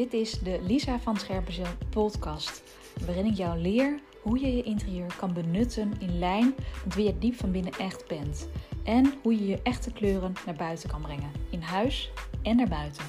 [0.00, 2.62] Dit is de Lisa van Scherpenzeel podcast,
[3.06, 7.18] waarin ik jou leer hoe je je interieur kan benutten in lijn met wie je
[7.18, 8.48] diep van binnen echt bent.
[8.84, 13.04] En hoe je je echte kleuren naar buiten kan brengen, in huis en naar buiten.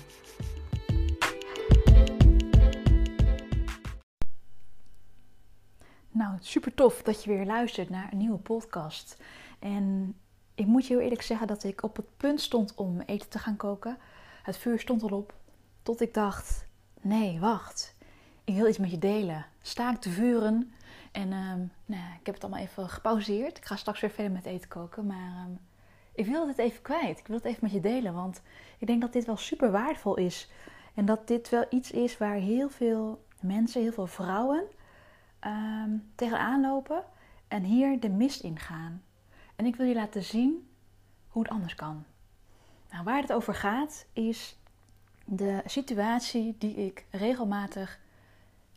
[6.12, 9.18] Nou, super tof dat je weer luistert naar een nieuwe podcast.
[9.60, 10.16] En
[10.56, 13.40] ik moet je heel eerlijk zeggen dat ik op het punt stond om eten te
[13.40, 13.98] gaan koken.
[14.44, 15.34] Het vuur stond al op,
[15.84, 16.70] tot ik dacht:
[17.02, 17.96] nee, wacht.
[18.44, 19.46] Ik wil iets met je delen.
[19.62, 20.74] Sta ik te vuren.
[21.12, 23.58] En um, nou, ik heb het allemaal even gepauzeerd.
[23.58, 25.06] Ik ga straks weer verder met eten koken.
[25.06, 25.60] Maar um,
[26.14, 27.20] ik wil het even kwijt.
[27.20, 28.14] Ik wil het even met je delen.
[28.14, 28.42] Want
[28.78, 30.50] ik denk dat dit wel super waardevol is.
[30.94, 34.64] En dat dit wel iets is waar heel veel mensen, heel veel vrouwen
[35.46, 37.04] um, tegenaan lopen.
[37.48, 39.04] En hier de mist in gaan.
[39.56, 40.70] En ik wil je laten zien
[41.28, 42.06] hoe het anders kan.
[42.92, 44.58] Nou, waar het over gaat is
[45.34, 48.00] de situatie die ik regelmatig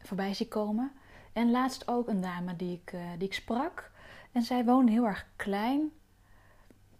[0.02, 0.92] voorbij zie komen.
[1.32, 3.90] En laatst ook een dame die ik, uh, die ik sprak.
[4.32, 5.90] En zij woonde heel erg klein.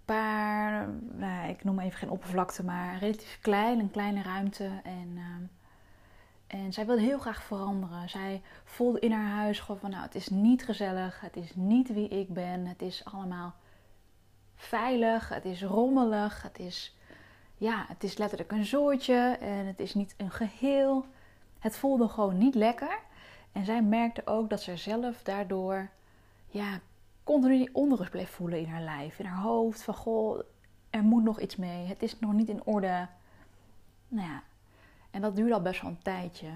[0.05, 4.71] Paar, nou, ik noem even geen oppervlakte, maar relatief klein, een kleine ruimte.
[4.85, 5.25] En, uh,
[6.47, 8.09] en zij wilde heel graag veranderen.
[8.09, 11.93] Zij voelde in haar huis gewoon van, nou, het is niet gezellig, het is niet
[11.93, 13.55] wie ik ben, het is allemaal
[14.55, 16.97] veilig, het is rommelig, het is,
[17.65, 21.07] ja, het is letterlijk een zoortje en het is niet een geheel.
[21.59, 22.99] Het voelde gewoon niet lekker.
[23.53, 25.91] En zij merkte ook dat ze zelf daardoor,
[26.47, 26.81] ja,
[27.23, 29.83] continu die onrust bleef voelen in haar lijf, in haar hoofd.
[29.83, 30.41] Van goh,
[30.91, 33.09] er moet nog iets mee, het is nog niet in orde.
[34.09, 34.43] Nou ja,
[35.11, 36.49] en dat duurde al best wel een tijdje.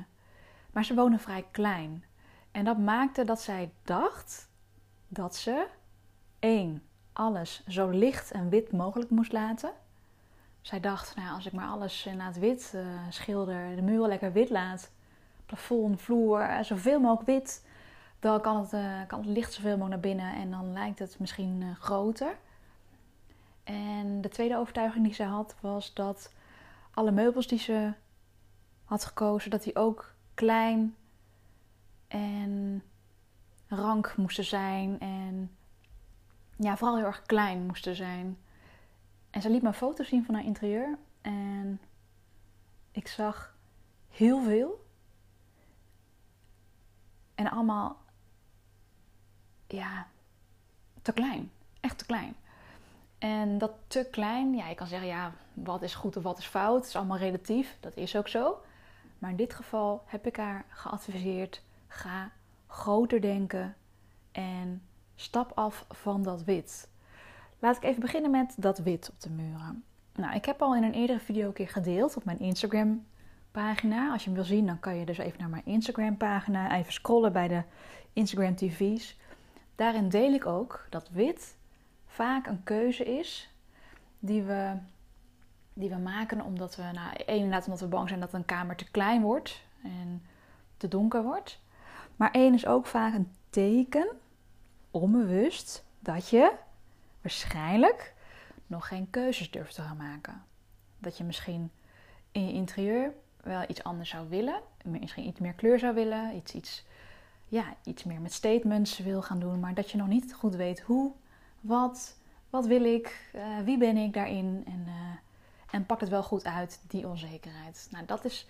[0.72, 2.04] Maar ze woonde vrij klein.
[2.50, 4.48] En dat maakte dat zij dacht
[5.08, 5.66] dat ze
[6.38, 9.72] één alles zo licht en wit mogelijk moest laten.
[10.68, 14.50] Zij dacht, nou, als ik maar alles het wit uh, schilder, de muren lekker wit
[14.50, 14.90] laat,
[15.46, 17.66] plafond, vloer, uh, zoveel mogelijk wit,
[18.18, 21.76] dan kan het, kan het licht zoveel mogelijk naar binnen en dan lijkt het misschien
[21.80, 22.36] groter.
[23.64, 26.32] En de tweede overtuiging die ze had was dat
[26.94, 27.92] alle meubels die ze
[28.84, 30.96] had gekozen, dat die ook klein
[32.08, 32.82] en
[33.68, 35.56] rank moesten zijn en
[36.56, 38.38] ja, vooral heel erg klein moesten zijn.
[39.38, 40.98] En ze liet me foto's zien van haar interieur.
[41.20, 41.80] En
[42.90, 43.56] ik zag
[44.08, 44.86] heel veel.
[47.34, 47.96] En allemaal,
[49.66, 50.06] ja,
[51.02, 51.50] te klein.
[51.80, 52.34] Echt te klein.
[53.18, 56.46] En dat te klein, ja, je kan zeggen, ja, wat is goed of wat is
[56.46, 56.76] fout.
[56.76, 57.76] Het is allemaal relatief.
[57.80, 58.60] Dat is ook zo.
[59.18, 62.30] Maar in dit geval heb ik haar geadviseerd: ga
[62.66, 63.76] groter denken
[64.32, 64.82] en
[65.14, 66.88] stap af van dat wit.
[67.58, 69.84] Laat ik even beginnen met dat wit op de muren.
[70.14, 73.06] Nou, ik heb al in een eerdere video een keer gedeeld op mijn Instagram
[73.50, 74.12] pagina.
[74.12, 76.92] Als je hem wil zien, dan kan je dus even naar mijn Instagram pagina, even
[76.92, 77.62] scrollen bij de
[78.12, 79.18] Instagram TV's.
[79.74, 81.56] Daarin deel ik ook dat wit
[82.06, 83.54] vaak een keuze is
[84.18, 84.72] die we,
[85.72, 88.90] die we maken omdat we, nou, inderdaad omdat we bang zijn dat een kamer te
[88.90, 90.22] klein wordt en
[90.76, 91.60] te donker wordt.
[92.16, 94.08] Maar één is ook vaak een teken
[94.90, 96.52] onbewust dat je
[97.20, 98.14] waarschijnlijk
[98.66, 100.44] nog geen keuzes durft te gaan maken.
[100.98, 101.70] Dat je misschien
[102.32, 106.54] in je interieur wel iets anders zou willen, misschien iets meer kleur zou willen, iets,
[106.54, 106.86] iets,
[107.48, 110.80] ja, iets meer met statements wil gaan doen, maar dat je nog niet goed weet
[110.80, 111.12] hoe,
[111.60, 112.16] wat,
[112.50, 114.94] wat wil ik, uh, wie ben ik daarin en, uh,
[115.70, 117.88] en pak het wel goed uit, die onzekerheid.
[117.90, 118.48] Nou, dat is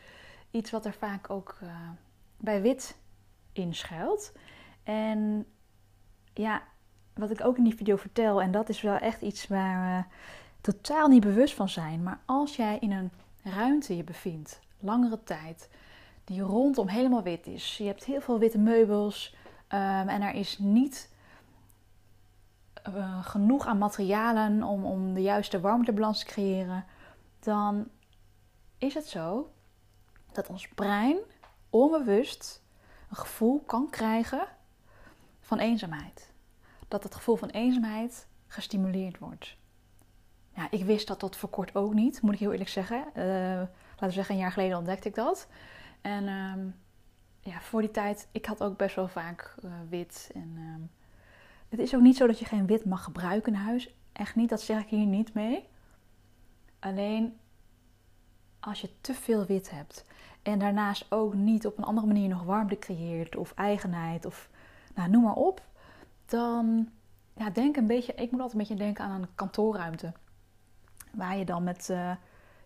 [0.51, 1.91] iets wat er vaak ook uh,
[2.37, 2.99] bij wit
[3.53, 4.33] inschuilt.
[4.83, 5.47] En
[6.35, 6.63] ja,
[7.19, 10.15] wat ik ook in die video vertel, en dat is wel echt iets waar we
[10.61, 12.03] totaal niet bewust van zijn.
[12.03, 13.11] Maar als jij in een
[13.43, 15.69] ruimte je bevindt, langere tijd,
[16.25, 17.77] die rondom helemaal wit is.
[17.77, 19.37] Je hebt heel veel witte meubels
[19.69, 21.11] um, en er is niet
[22.89, 26.85] uh, genoeg aan materialen om, om de juiste warmtebalans te creëren.
[27.41, 27.89] Dan
[28.79, 29.51] is het zo
[30.33, 31.17] dat ons brein
[31.71, 32.63] onbewust
[33.11, 34.47] een gevoel kan krijgen
[35.41, 36.28] van eenzaamheid.
[36.89, 39.57] Dat het gevoel van eenzaamheid gestimuleerd wordt.
[40.55, 43.05] Ja, ik wist dat tot voor kort ook niet, moet ik heel eerlijk zeggen.
[43.17, 45.49] Uh, laten we zeggen, een jaar geleden ontdekte ik dat.
[46.01, 46.73] En uh,
[47.41, 50.31] ja, voor die tijd, ik had ook best wel vaak uh, wit.
[50.35, 50.87] En uh,
[51.69, 53.95] het is ook niet zo dat je geen wit mag gebruiken in huis.
[54.13, 55.69] Echt niet, dat zeg ik hier niet mee.
[56.79, 57.39] Alleen
[58.61, 60.05] als je te veel wit hebt
[60.43, 64.51] en daarnaast ook niet op een andere manier nog warmte creëert of eigenheid of
[64.95, 65.63] nou, noem maar op,
[66.31, 66.89] dan
[67.35, 70.13] ja, denk een beetje, ik moet altijd een beetje denken aan een kantoorruimte.
[71.13, 72.13] Waar je dan met uh,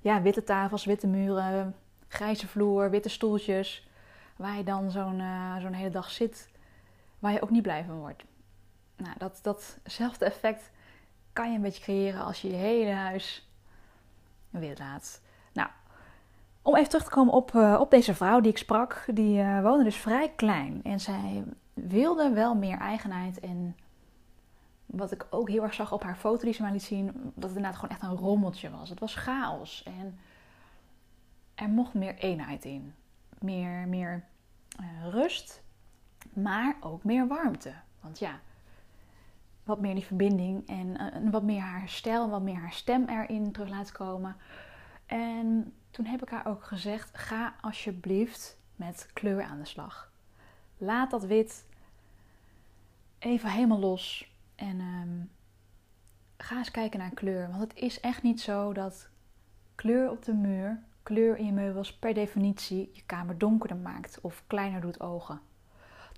[0.00, 1.74] ja, witte tafels, witte muren,
[2.08, 3.88] grijze vloer, witte stoeltjes,
[4.36, 6.50] waar je dan zo'n uh, zo'n hele dag zit,
[7.18, 8.24] waar je ook niet blij van wordt.
[8.96, 10.70] Nou, dat, datzelfde effect
[11.32, 13.48] kan je een beetje creëren als je je hele huis
[14.50, 15.20] wit laat.
[15.52, 15.68] Nou,
[16.62, 19.84] om even terug te komen op, uh, op deze vrouw die ik sprak, die woonde
[19.84, 20.80] dus vrij klein.
[20.84, 21.44] En zij
[21.74, 23.76] wilde wel meer eigenheid en
[24.86, 27.32] wat ik ook heel erg zag op haar foto die ze mij liet zien, dat
[27.34, 28.88] het inderdaad gewoon echt een rommeltje was.
[28.88, 30.18] Het was chaos en
[31.54, 32.94] er mocht meer eenheid in.
[33.38, 34.24] Meer, meer
[34.80, 35.62] uh, rust,
[36.32, 37.72] maar ook meer warmte.
[38.00, 38.40] Want ja,
[39.64, 43.52] wat meer die verbinding en uh, wat meer haar stijl, wat meer haar stem erin
[43.52, 44.36] terug laten komen.
[45.06, 50.11] En toen heb ik haar ook gezegd: ga alsjeblieft met kleur aan de slag.
[50.82, 51.64] Laat dat wit
[53.18, 54.32] even helemaal los.
[54.54, 55.30] En um,
[56.36, 57.48] ga eens kijken naar kleur.
[57.48, 59.08] Want het is echt niet zo dat
[59.74, 64.42] kleur op de muur, kleur in je meubels per definitie je kamer donkerder maakt of
[64.46, 65.40] kleiner doet ogen.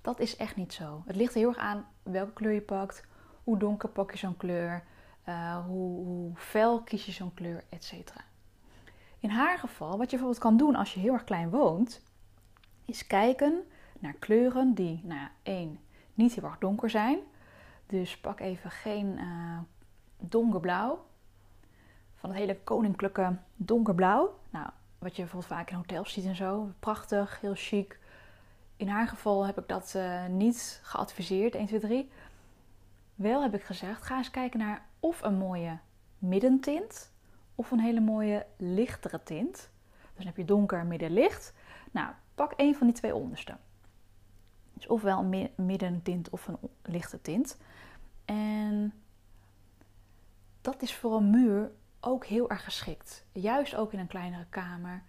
[0.01, 1.03] Dat is echt niet zo.
[1.05, 3.03] Het ligt heel erg aan welke kleur je pakt,
[3.43, 4.83] hoe donker pak je zo'n kleur,
[5.27, 7.93] uh, hoe, hoe fel kies je zo'n kleur, etc.
[9.19, 12.01] In haar geval, wat je bijvoorbeeld kan doen als je heel erg klein woont,
[12.85, 13.63] is kijken
[14.05, 15.79] naar kleuren die, nou ja, één,
[16.13, 17.19] niet heel erg donker zijn.
[17.85, 19.59] Dus pak even geen uh,
[20.17, 21.05] donkerblauw.
[22.15, 24.39] Van het hele koninklijke donkerblauw.
[24.49, 24.69] Nou,
[24.99, 26.69] wat je bijvoorbeeld vaak in hotels ziet en zo.
[26.79, 27.99] Prachtig, heel chic.
[28.77, 32.09] In haar geval heb ik dat uh, niet geadviseerd, 1, 2, 3.
[33.15, 35.77] Wel heb ik gezegd, ga eens kijken naar of een mooie
[36.17, 37.11] middentint
[37.55, 39.53] of een hele mooie lichtere tint.
[39.53, 41.53] Dus dan heb je donker, midden, licht.
[41.91, 43.57] Nou, pak één van die twee onderste.
[44.75, 47.57] Dus ofwel een middentint of een lichte tint.
[48.25, 48.93] En
[50.61, 53.25] dat is voor een muur ook heel erg geschikt.
[53.31, 55.03] Juist ook in een kleinere kamer.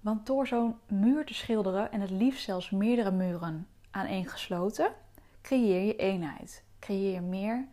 [0.00, 4.92] Want door zo'n muur te schilderen en het liefst zelfs meerdere muren aaneengesloten,
[5.42, 6.64] creëer je eenheid.
[6.78, 7.66] Creëer je meer.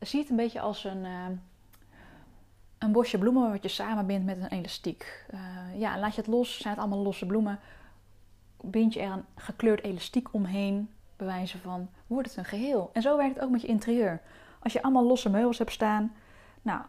[0.00, 1.26] Zie het een beetje als een, uh,
[2.78, 5.26] een bosje bloemen wat je samenbindt met een elastiek.
[5.34, 7.60] Uh, ja, laat je het los, zijn het allemaal losse bloemen
[8.60, 12.90] bind je er een gekleurd elastiek omheen, bewijzen van, wordt het een geheel.
[12.92, 14.20] En zo werkt het ook met je interieur.
[14.58, 16.14] Als je allemaal losse meubels hebt staan,
[16.62, 16.82] nou,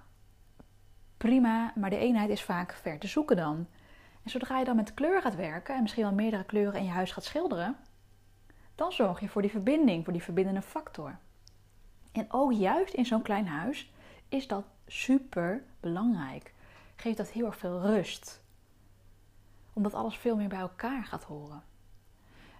[1.17, 3.67] prima, maar de eenheid is vaak ver te zoeken dan.
[4.23, 6.91] En zodra je dan met kleur gaat werken en misschien wel meerdere kleuren in je
[6.91, 7.75] huis gaat schilderen,
[8.75, 11.17] dan zorg je voor die verbinding, voor die verbindende factor.
[12.11, 13.91] En ook juist in zo'n klein huis
[14.29, 16.53] is dat super belangrijk.
[16.95, 18.41] Geeft dat heel erg veel rust
[19.77, 21.63] omdat alles veel meer bij elkaar gaat horen.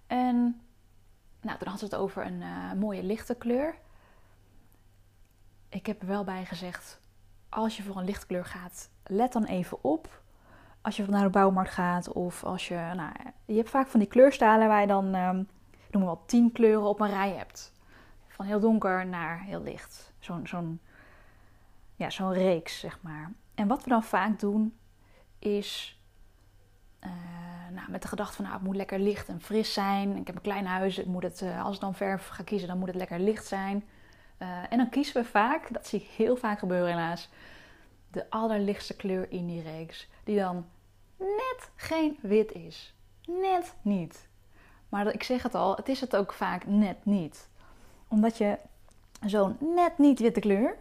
[0.08, 0.62] En
[1.42, 3.75] nou, toen had ze het over een uh, mooie lichte kleur.
[5.69, 7.00] Ik heb er wel bij gezegd,
[7.50, 10.22] als je voor een lichtkleur gaat, let dan even op.
[10.81, 13.12] Als je naar de bouwmarkt gaat of als je, nou,
[13.46, 15.36] je hebt vaak van die kleurstalen waar je dan, um,
[15.92, 17.74] noem maar wel, tien kleuren op een rij hebt.
[18.28, 20.14] Van heel donker naar heel licht.
[20.19, 20.80] Zo'n
[21.96, 23.31] ja, zo'n reeks, zeg maar.
[23.56, 24.78] En wat we dan vaak doen,
[25.40, 25.97] is
[27.04, 27.10] uh,
[27.72, 30.18] nou, met de gedachte van, nou, het moet lekker licht en fris zijn.
[30.18, 32.78] Ik heb een klein huis, moet het, uh, als ik dan verf ga kiezen, dan
[32.78, 33.84] moet het lekker licht zijn.
[34.40, 37.30] Uh, en dan kiezen we vaak, dat zie ik heel vaak gebeuren helaas,
[38.12, 40.10] de allerlichtste kleur in die reeks.
[40.24, 40.66] Die dan
[41.18, 42.94] net geen wit is.
[43.26, 44.28] Net niet.
[44.90, 47.50] Maar ik zeg het al, het is het ook vaak net niet.
[48.07, 48.57] Omdat je
[49.26, 50.78] zo'n net niet witte kleur,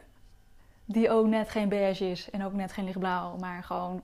[0.85, 4.03] die ook net geen beige is en ook net geen lichtblauw, maar gewoon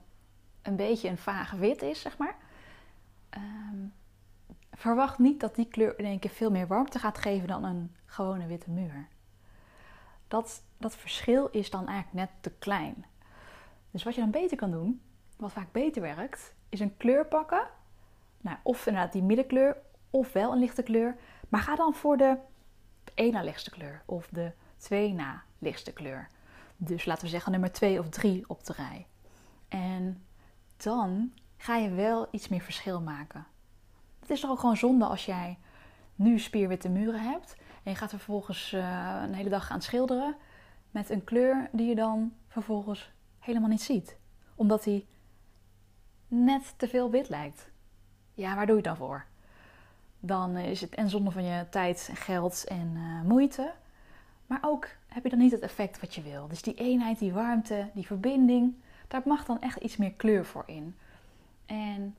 [0.63, 2.35] een beetje een vaag wit is, zeg maar.
[3.37, 3.93] Um,
[4.71, 7.95] verwacht niet dat die kleur in één keer veel meer warmte gaat geven dan een
[8.05, 9.07] gewone witte muur.
[10.27, 13.05] Dat, dat verschil is dan eigenlijk net te klein.
[13.91, 15.01] Dus wat je dan beter kan doen,
[15.37, 17.67] wat vaak beter werkt, is een kleur pakken.
[18.41, 19.77] Nou, of inderdaad die middenkleur,
[20.09, 21.15] of wel een lichte kleur.
[21.49, 22.37] Maar ga dan voor de
[23.13, 26.27] één na lichtste kleur of de twee na lichtste kleur.
[26.77, 29.07] Dus laten we zeggen nummer 2 of 3 op de rij.
[29.67, 30.23] En
[30.83, 33.45] dan ga je wel iets meer verschil maken.
[34.19, 35.57] Het is toch ook gewoon zonde als jij
[36.15, 40.35] nu spierwitte muren hebt en je gaat vervolgens uh, een hele dag gaan schilderen
[40.91, 44.17] met een kleur die je dan vervolgens helemaal niet ziet,
[44.55, 45.07] omdat die
[46.27, 47.71] net te veel wit lijkt.
[48.33, 49.25] Ja, waar doe je dan voor?
[50.19, 53.73] Dan is het en zonde van je tijd, geld en uh, moeite.
[54.47, 56.47] Maar ook heb je dan niet het effect wat je wil.
[56.47, 58.75] Dus die eenheid, die warmte, die verbinding,
[59.07, 60.95] daar mag dan echt iets meer kleur voor in.
[61.65, 62.15] En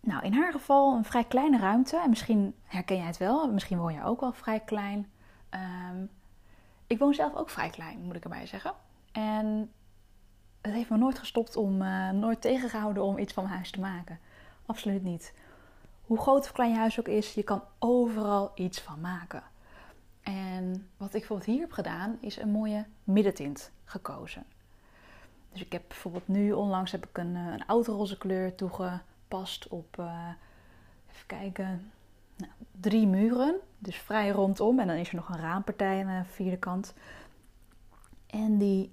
[0.00, 1.96] nou, in haar geval een vrij kleine ruimte.
[1.96, 3.52] En misschien herken jij het wel.
[3.52, 5.10] Misschien woon je ook wel vrij klein.
[5.50, 6.10] Um,
[6.86, 8.72] ik woon zelf ook vrij klein, moet ik erbij zeggen.
[9.12, 9.72] En
[10.60, 13.80] het heeft me nooit gestopt om, uh, nooit tegengehouden om iets van mijn huis te
[13.80, 14.18] maken.
[14.66, 15.34] Absoluut niet.
[16.02, 19.42] Hoe groot of klein je huis ook is, je kan overal iets van maken.
[20.22, 24.44] En wat ik bijvoorbeeld hier heb gedaan, is een mooie middentint gekozen.
[25.52, 29.96] Dus ik heb bijvoorbeeld nu onlangs heb ik een, eh, een oude kleur toegepast op,
[30.00, 30.28] uh,
[31.10, 31.92] even kijken,
[32.36, 33.60] nou, drie muren.
[33.78, 34.78] Dus vrij rondom.
[34.78, 36.94] En dan is er nog een raampartij aan de vierde kant.
[38.26, 38.92] En die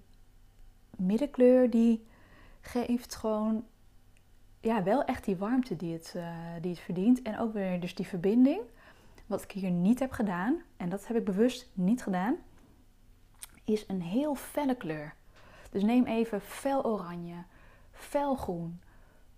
[0.97, 2.05] middenkleur die
[2.61, 3.65] geeft gewoon
[4.61, 6.27] ja, wel echt die warmte die het, uh,
[6.61, 7.21] die het verdient.
[7.21, 8.61] En ook weer dus die verbinding.
[9.25, 12.35] Wat ik hier niet heb gedaan, en dat heb ik bewust niet gedaan,
[13.63, 15.13] is een heel felle kleur.
[15.69, 17.43] Dus neem even fel oranje,
[17.91, 18.81] fel groen,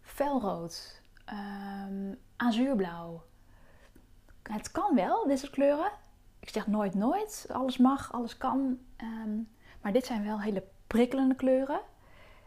[0.01, 3.23] felrood, um, azuurblauw.
[4.43, 5.91] Het kan wel, dit soort kleuren.
[6.39, 7.47] Ik zeg nooit nooit.
[7.51, 8.79] Alles mag, alles kan.
[8.95, 9.39] Ehm,
[9.81, 11.81] maar dit zijn wel hele prikkelende kleuren.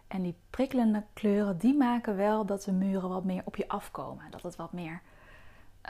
[0.06, 4.30] En die prikkelende kleuren, die maken wel dat de muren wat meer op je afkomen.
[4.30, 5.02] Dat het wat meer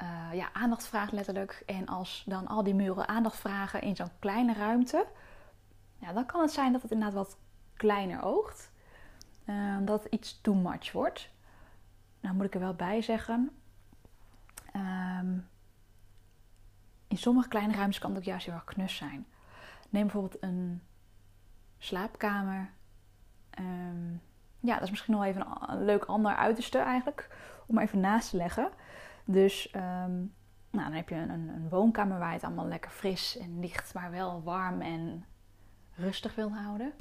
[0.02, 1.62] uh, ja, aandacht vraagt letterlijk.
[1.66, 5.06] En als dan al die muren aandacht vragen in zo'n kleine ruimte...
[5.98, 7.36] Ja, dan kan het zijn dat het inderdaad wat
[7.84, 8.72] kleiner oogt.
[9.44, 11.30] Uh, dat het iets too much wordt.
[12.20, 13.50] Nou moet ik er wel bij zeggen...
[14.76, 15.48] Um,
[17.08, 19.26] in sommige kleine ruimtes kan het ook juist heel erg knus zijn.
[19.90, 20.82] Neem bijvoorbeeld een
[21.78, 22.70] slaapkamer.
[23.50, 24.12] Ehm,
[24.60, 27.36] ja, dat is misschien nog even een, leuk ander uiterste eigenlijk.
[27.66, 28.70] Om even naast te leggen.
[29.24, 30.16] Dus ehm,
[30.70, 33.94] nou, dan heb je een, een, woonkamer waar je het allemaal lekker fris en licht,
[33.94, 35.24] maar wel warm en
[35.94, 36.92] rustig wilt houden.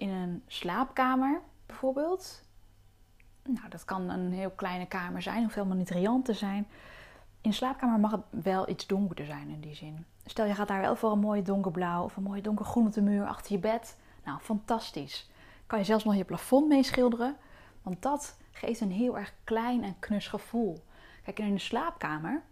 [0.00, 2.42] In een slaapkamer bijvoorbeeld.
[3.42, 6.66] Nou, dat kan een heel kleine kamer zijn, hoeft helemaal niet riant te zijn
[7.40, 10.04] in de slaapkamer mag het wel iets donkerder zijn in die zin.
[10.24, 13.02] Stel je gaat daar wel voor een mooie donkerblauw of een mooie donkergroen op de
[13.02, 13.96] muur achter je bed.
[14.24, 15.30] Nou, fantastisch.
[15.66, 17.36] Kan je zelfs nog je plafond mee schilderen,
[17.82, 20.84] want dat geeft een heel erg klein en knus gevoel.
[21.24, 22.42] Kijk, in de slaapkamer,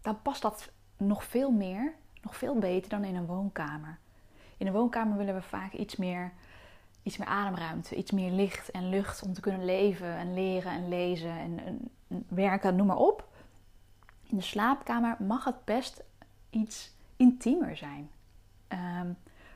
[0.00, 3.98] dan past dat nog veel meer, nog veel beter dan in een woonkamer.
[4.56, 6.32] In een woonkamer willen we vaak iets meer,
[7.08, 10.88] iets meer ademruimte, iets meer licht en lucht om te kunnen leven en leren en
[10.88, 11.90] lezen en, en
[12.28, 13.28] werken, noem maar op
[14.28, 16.04] in de slaapkamer mag het best
[16.50, 18.10] iets intiemer zijn.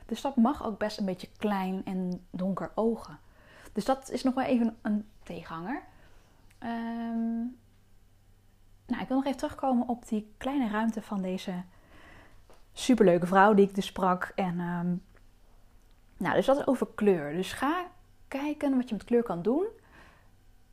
[0.06, 3.18] Dus dat mag ook best een beetje klein en donker ogen.
[3.72, 5.82] Dus dat is nog wel even een tegenhanger.
[6.62, 7.56] Um,
[8.86, 11.62] nou, ik wil nog even terugkomen op die kleine ruimte van deze
[12.72, 14.32] superleuke vrouw die ik dus sprak.
[14.34, 15.02] En um,
[16.22, 17.32] nou, dus dat is over kleur.
[17.32, 17.86] Dus ga
[18.28, 19.66] kijken wat je met kleur kan doen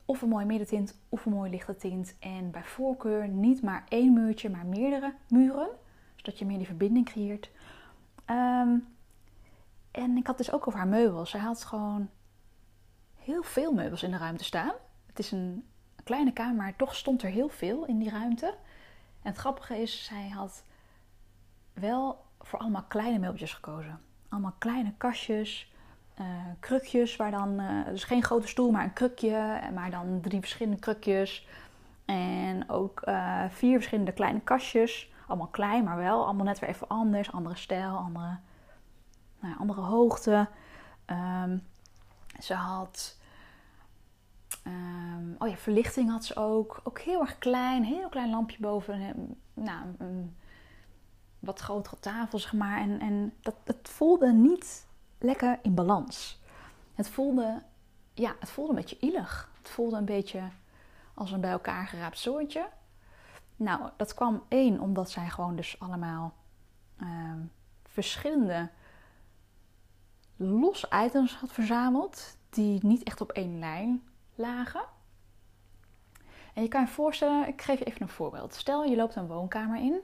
[0.06, 2.16] of een mooie middentint of een mooie lichte tint.
[2.20, 5.70] En bij voorkeur niet maar één muurtje, maar meerdere muren.
[6.16, 7.52] Zodat je meer die verbinding creëert.
[8.26, 8.78] Ehm,
[9.92, 11.30] en ik had dus ook over haar meubels.
[11.30, 12.10] Zij had gewoon
[13.16, 14.74] heel veel meubels in de ruimte staan.
[15.06, 15.66] Het is een
[16.04, 18.48] kleine kamer, maar toch stond er heel veel in die ruimte.
[19.22, 20.64] En het grappige is, zij had
[21.74, 24.00] wel voor allemaal kleine meubeltjes gekozen.
[24.30, 25.74] Allemaal kleine kastjes,
[26.20, 26.26] uh,
[26.60, 30.80] krukjes, waar dan, uh, dus geen grote stoel, maar een krukje, maar dan drie verschillende
[30.80, 31.48] krukjes.
[32.06, 35.12] En ook uh, vier verschillende kleine kastjes.
[35.28, 37.32] Allemaal klein, maar wel allemaal net weer even anders.
[37.32, 38.38] Andere stijl, andere,
[39.40, 40.48] nou ja, andere hoogte.
[41.06, 41.64] Um,
[42.40, 43.18] ze had.
[44.68, 46.80] Um, oh ja, verlichting had ze ook.
[46.84, 49.38] Ook heel erg klein, heel klein lampje boven.
[49.54, 49.86] Nou,
[51.40, 52.80] wat grotere tafel, zeg maar.
[52.80, 56.42] En, en dat, het voelde niet lekker in balans.
[56.94, 57.62] Het voelde,
[58.14, 59.52] ja, het voelde een beetje illig.
[59.58, 60.42] Het voelde een beetje
[61.14, 62.70] als een bij elkaar geraapt soortje.
[63.56, 66.34] Nou, dat kwam één omdat zij gewoon dus allemaal
[66.98, 67.40] ehm,
[67.84, 68.70] verschillende
[70.36, 74.04] los items had verzameld die niet echt op één lijn
[74.36, 74.82] lagen.
[76.54, 78.54] En je kan je voorstellen, ik geef je even een voorbeeld.
[78.54, 80.00] Stel je loopt een woonkamer in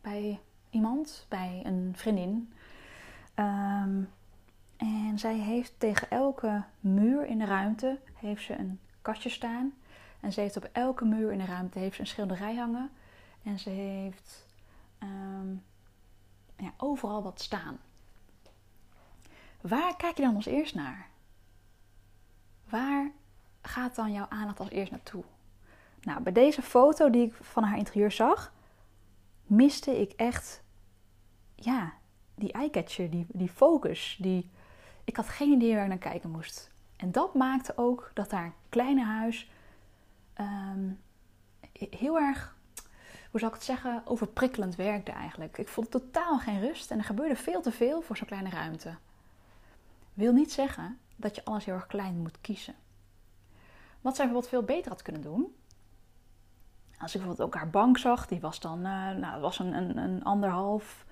[0.00, 0.40] bij
[0.74, 2.52] iemand, bij een vriendin.
[3.34, 4.10] Um,
[4.76, 9.74] en zij heeft tegen elke muur in de ruimte heeft ze een kastje staan.
[10.20, 12.90] En ze heeft op elke muur in de ruimte heeft ze een schilderij hangen.
[13.42, 14.46] En ze heeft
[14.98, 15.50] ehm,
[16.56, 17.78] ja, overal wat staan.
[19.60, 21.06] Waar kijk je dan als eerst naar?
[22.68, 23.10] Waar
[23.62, 25.24] gaat dan jouw aandacht als eerst naartoe?
[26.00, 28.52] Nou, bij deze foto die ik van haar interieur zag,
[29.46, 30.62] miste ik echt,
[31.64, 31.92] ja,
[32.34, 34.50] die eyecatcher, die, die focus, die,
[35.04, 36.70] ik had geen idee waar ik naar kijken moest.
[36.96, 39.50] En dat maakte ook dat haar kleine huis
[40.34, 40.90] ehm,
[41.72, 42.56] heel erg,
[43.30, 45.58] hoe zou ik het zeggen, overprikkelend werkte eigenlijk.
[45.58, 48.94] Ik voelde totaal geen rust en er gebeurde veel te veel voor zo'n kleine ruimte.
[50.14, 52.74] Wil niet zeggen dat je alles heel erg klein moet kiezen.
[54.00, 55.54] Wat zij bijvoorbeeld veel beter had kunnen doen.
[56.98, 59.96] Als ik bijvoorbeeld ook haar bank zag, die was dan, uh, nou, was een, een,
[59.96, 61.04] een anderhalf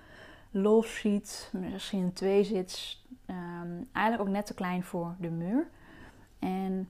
[0.53, 3.05] love seat, misschien een tweezits.
[3.27, 5.69] Um, eigenlijk ook net te klein voor de muur.
[6.39, 6.89] En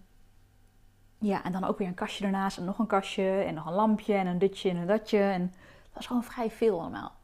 [1.17, 3.73] ja, en dan ook weer een kastje ernaast en nog een kastje en nog een
[3.73, 5.19] lampje en een ditje en een datje.
[5.19, 5.41] En
[5.83, 7.15] dat was gewoon vrij veel allemaal.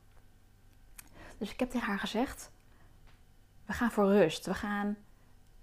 [1.37, 2.51] Dus ik heb tegen haar gezegd,
[3.65, 4.45] we gaan voor rust.
[4.45, 4.97] We gaan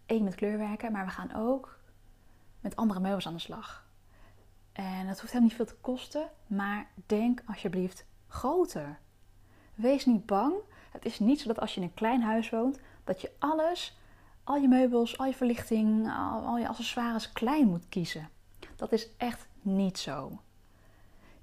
[0.06, 1.78] één met kleur werken, maar we gaan ook
[2.60, 3.84] met andere meubels aan de slag.
[4.72, 8.98] En dat hoeft helemaal niet veel te kosten, maar denk alsjeblieft groter.
[9.76, 10.54] Wees niet bang.
[10.90, 13.98] Het is niet zo dat als je in een klein huis woont, dat je alles,
[14.44, 16.12] al je meubels, al je verlichting,
[16.44, 18.28] al, je accessoires klein moet kiezen.
[18.76, 20.40] Dat is echt niet zo.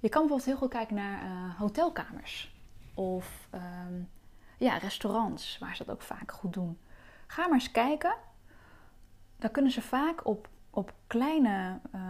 [0.00, 2.54] Je kan bijvoorbeeld heel goed kijken naar uh, hotelkamers
[2.94, 4.02] of ehm,
[4.58, 6.78] ja, restaurants, waar ze dat ook vaak goed doen.
[7.26, 8.14] Ga maar eens kijken.
[9.36, 12.00] Dan kunnen ze vaak op, op kleine, uh,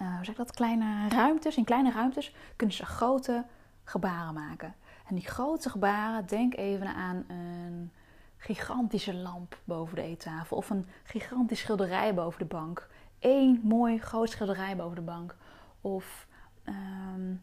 [0.00, 3.44] uh, hoe zeg ik dat, kleine ruimtes, in kleine ruimtes, kunnen ze grote
[3.88, 4.74] gebaren maken.
[5.06, 7.92] En die grote gebaren, denk even aan een
[8.36, 12.88] gigantische lamp boven de eettafel of een gigantisch schilderij boven de bank.
[13.18, 15.36] Eén mooi groot schilderij boven de bank.
[15.80, 16.26] Of
[16.64, 17.42] um,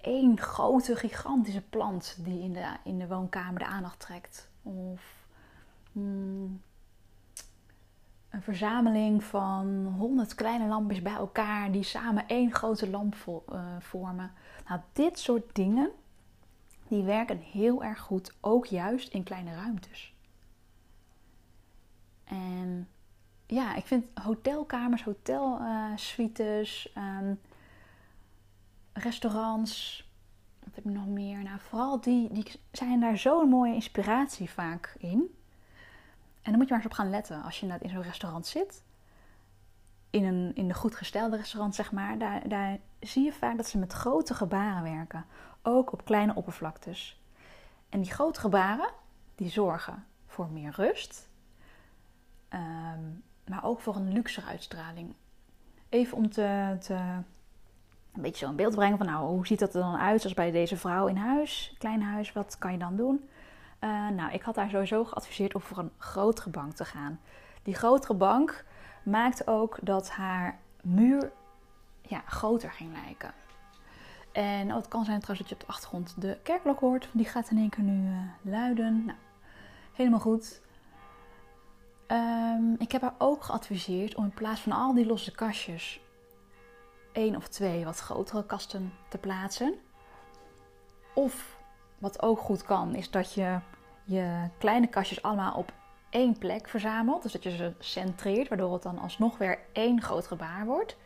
[0.00, 4.50] één grote, gigantische plant die in de, in de woonkamer de aandacht trekt.
[4.62, 5.26] Of
[5.92, 6.62] mm,
[8.30, 14.32] een verzameling van honderd kleine lampjes bij elkaar die samen één grote lamp uh, vormen.
[14.68, 15.90] Nou, dit soort dingen,
[16.88, 20.14] die werken heel erg goed, ook juist in kleine ruimtes.
[22.24, 22.88] En
[23.46, 27.18] ja, ik vind hotelkamers, hotelsuites, uh,
[28.92, 30.06] restaurants,
[30.64, 31.42] wat heb ik nog meer?
[31.42, 35.36] Nou, vooral die, die zijn daar zo'n mooie inspiratie vaak in.
[36.42, 38.82] En dan moet je maar eens op gaan letten als je in zo'n restaurant zit.
[40.10, 42.18] In een, in een goed gestelde restaurant, zeg maar.
[42.18, 45.24] Daar, daar zie je vaak dat ze met grote gebaren werken.
[45.62, 47.20] Ook op kleine oppervlaktes.
[47.88, 48.90] En die grote gebaren,
[49.34, 51.28] die zorgen voor meer rust.
[52.48, 53.02] Ehm,
[53.44, 55.14] maar ook voor een luxe uitstraling.
[55.88, 56.94] Even om te, te
[58.18, 60.50] een beetje zo beeld brengen van nou, hoe ziet dat er dan uit als bij
[60.50, 63.28] deze vrouw in huis, klein huis, wat kan je dan doen?
[63.84, 67.20] Uh, nou, ik had haar sowieso geadviseerd om voor een grotere bank te gaan.
[67.62, 68.64] Die grotere bank
[69.10, 71.32] maakt ook dat haar muur
[72.02, 73.32] ja, groter ging lijken.
[74.32, 77.08] En oh, het kan zijn trouwens dat je op de achtergrond de kerkklok hoort.
[77.12, 79.04] Die gaat in één keer nu uh, luiden.
[79.04, 79.18] Nou,
[79.92, 80.60] helemaal goed.
[82.06, 86.00] Um, ik heb haar ook geadviseerd om in plaats van al die losse kastjes
[87.12, 89.74] één of twee wat grotere kasten te plaatsen.
[91.14, 91.58] Of
[91.98, 93.58] wat ook goed kan, is dat je
[94.04, 95.72] je kleine kastjes allemaal op
[96.10, 97.22] één plek verzamelt.
[97.22, 100.96] Dus dat je ze centreert, waardoor het dan alsnog weer één groot gebaar wordt.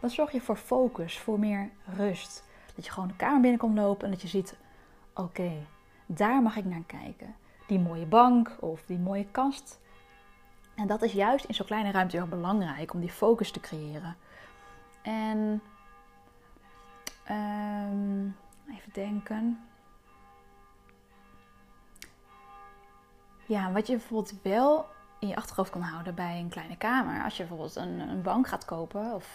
[0.00, 2.44] Dan zorg je voor focus, voor meer rust.
[2.74, 4.56] Dat je gewoon de kamer binnenkomt lopen en dat je ziet:
[5.14, 5.52] oké,
[6.06, 7.34] daar mag ik naar kijken.
[7.66, 9.80] Die mooie bank of die mooie kast.
[10.74, 14.16] En dat is juist in zo'n kleine ruimte heel belangrijk om die focus te creëren.
[15.02, 15.62] En
[17.30, 18.36] um,
[18.70, 19.58] even denken.
[23.48, 24.86] Ja, wat je bijvoorbeeld wel
[25.18, 27.24] in je achterhoofd kan houden bij een kleine kamer.
[27.24, 29.26] Als je bijvoorbeeld een, een bank gaat kopen of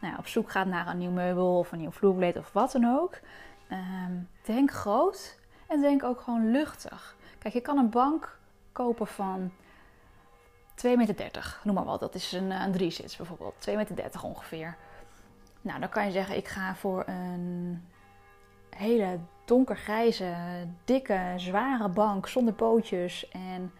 [0.00, 2.72] nou ja, op zoek gaat naar een nieuw meubel of een nieuw vloerbleed of wat
[2.72, 3.18] dan ook.
[3.70, 7.16] Um, denk groot en denk ook gewoon luchtig.
[7.38, 8.38] Kijk, je kan een bank
[8.72, 9.50] kopen van
[10.86, 12.00] 2,30 meter, noem maar wat.
[12.00, 13.68] Dat is een, een driezits bijvoorbeeld.
[13.68, 14.76] 2,30 meter ongeveer.
[15.60, 17.88] Nou, dan kan je zeggen, ik ga voor een
[18.76, 20.34] hele donkergrijze,
[20.84, 23.72] dikke, zware bank zonder pootjes en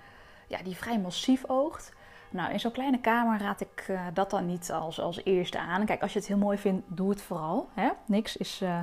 [0.49, 1.93] ja, die vrij massief oogt.
[2.31, 5.85] Nou, in zo'n kleine kamer raad ik uh, dat dan niet als, als eerste aan.
[5.85, 7.69] Kijk, als je het heel mooi vindt, doe het vooral.
[7.75, 7.91] Hè?
[8.07, 8.81] Niks is uh,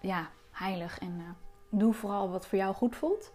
[0.00, 1.24] ja, heilig en uh,
[1.70, 3.32] doe vooral wat voor jou goed voelt.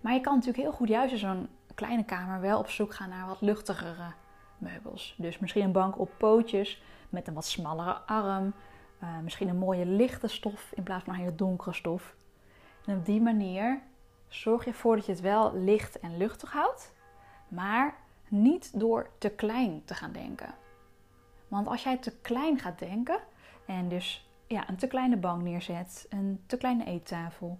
[0.00, 3.08] Maar je kan natuurlijk heel goed juist in zo'n kleine kamer wel op zoek gaan
[3.08, 4.12] naar wat luchtigere
[4.58, 5.14] meubels.
[5.18, 8.54] Dus misschien een bank op pootjes met een wat smallere arm.
[9.02, 12.14] Uh, misschien een mooie lichte stof in plaats van een hele donkere stof.
[12.86, 13.82] En op die manier
[14.28, 16.92] zorg je ervoor dat je het wel licht en luchtig houdt,
[17.48, 17.94] maar
[18.28, 20.54] niet door te klein te gaan denken.
[21.48, 23.18] Want als jij te klein gaat denken
[23.66, 27.58] en dus ja, een te kleine bank neerzet, een te kleine eettafel,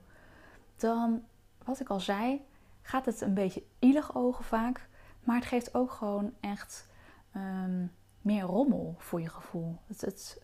[0.76, 1.24] dan,
[1.64, 2.44] wat ik al zei,
[2.82, 4.88] gaat het een beetje ielig ogen vaak.
[5.24, 6.88] Maar het geeft ook gewoon echt
[7.36, 9.78] um, meer rommel voor je gevoel.
[9.86, 10.42] Het, het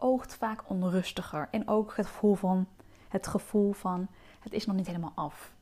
[0.00, 1.48] oogt vaak onrustiger.
[1.50, 2.66] En ook het gevoel van,
[3.08, 4.08] het gevoel van
[4.40, 5.52] het is nog niet helemaal af.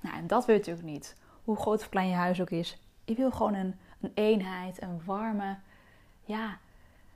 [0.00, 1.16] Nou, en dat wil je natuurlijk niet.
[1.44, 2.78] Hoe groot of klein je huis ook is.
[3.04, 5.56] Je wil gewoon een, een eenheid, een warme,
[6.24, 6.58] ja,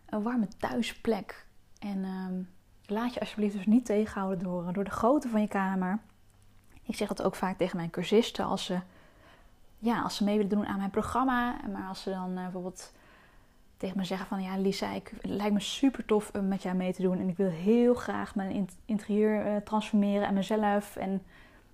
[0.07, 1.47] een warme thuisplek.
[1.79, 2.43] En ehm,
[2.87, 5.99] laat je alsjeblieft dus niet tegenhouden door, door de grootte van je kamer.
[6.83, 8.81] Ik zeg dat ook vaak tegen mijn cursisten als ze,
[9.79, 11.57] ja, als ze mee willen doen aan mijn programma.
[11.73, 12.93] Maar als ze dan uh, bijvoorbeeld
[13.77, 14.43] tegen me zeggen van...
[14.43, 17.19] Ja, Lisa, ik, lijkt me super tof om met jou mee te doen.
[17.19, 20.97] En ik wil heel graag mijn interieur uh, transformeren en mezelf.
[20.97, 21.23] En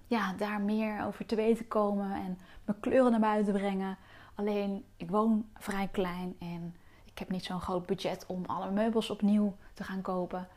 [0.06, 3.96] ja, daar meer over te weten komen en mijn kleuren naar buiten brengen.
[4.34, 9.10] Alleen, ik woon vrij klein en ik heb niet zo'n groot budget om alle meubels
[9.10, 10.48] opnieuw te gaan kopen.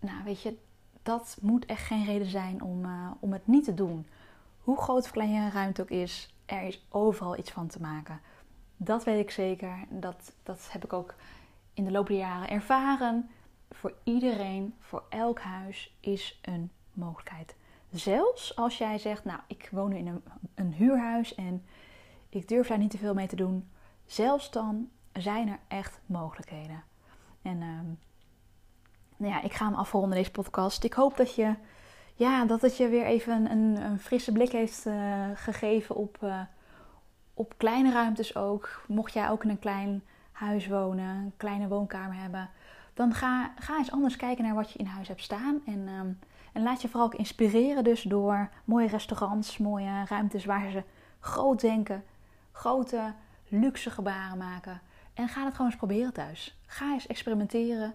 [0.00, 0.56] Nou, weet je,
[1.02, 4.06] dat moet echt geen reden zijn om, uh, om het niet te doen.
[4.60, 8.20] Hoe groot of klein je ruimte ook is, er is overal iets van te maken.
[8.76, 9.78] Dat weet ik zeker.
[9.88, 11.14] Dat, dat heb ik ook
[11.74, 13.30] in de loop der jaren ervaren.
[13.70, 17.54] Voor iedereen, voor elk huis is een mogelijkheid.
[17.90, 20.22] Zelfs als jij zegt, nou, ik woon in een,
[20.54, 21.64] een huurhuis en
[22.28, 23.68] ik durf daar niet te veel mee te doen.
[24.06, 26.82] Zelfs dan zijn er echt mogelijkheden.
[27.42, 27.80] En uh,
[29.16, 30.84] nou ja, ik ga hem afronden deze podcast.
[30.84, 31.54] Ik hoop dat je,
[32.14, 36.40] ja, dat het je weer even een, een frisse blik heeft uh, gegeven op, uh,
[37.36, 38.82] op kleine ruimtes ook.
[38.88, 42.50] Mocht jij ook in een klein huis wonen, een kleine woonkamer hebben,
[42.94, 45.60] dan ga, ga eens anders kijken naar wat je in huis hebt staan.
[45.66, 46.18] En, um,
[46.52, 50.82] en laat je vooral ook inspireren dus door mooie restaurants, mooie ruimtes waar ze
[51.20, 52.04] groot denken,
[52.52, 53.12] grote
[53.48, 54.80] luxe gebaren maken.
[55.14, 56.58] En ga het gewoon eens proberen thuis.
[56.66, 57.94] Ga eens experimenteren.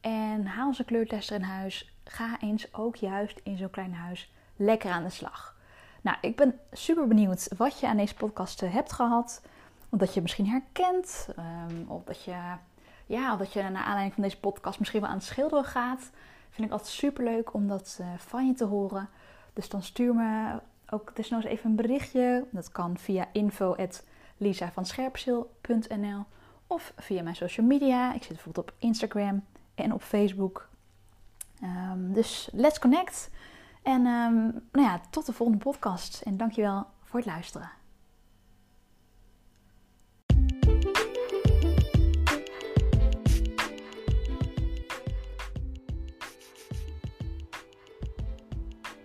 [0.00, 1.94] En haal een kleurtester in huis.
[2.04, 5.56] Ga eens ook juist in zo'n klein huis lekker aan de slag.
[6.00, 9.42] Nou, ik ben super benieuwd wat je aan deze podcast eh, hebt gehad.
[9.88, 11.28] Omdat je het misschien herkent.
[11.38, 12.36] Um, of dat je,
[13.06, 16.10] ja, dat je naar aanleiding van deze podcast misschien wel aan het schilderen gaat.
[16.50, 19.08] Vind ik altijd super leuk om dat uh, van je te horen.
[19.52, 20.60] Dus dan stuur me
[20.90, 22.44] ook desnoods even een berichtje.
[22.50, 26.24] Dat kan via info.lisavanscherpzeel.nl
[26.66, 28.14] of via mijn social media.
[28.14, 30.68] Ik zit bijvoorbeeld op Instagram en op Facebook.
[31.62, 33.30] Um, dus let's connect.
[33.82, 36.20] En um, nou ja, tot de volgende podcast.
[36.20, 37.79] En dankjewel voor het luisteren.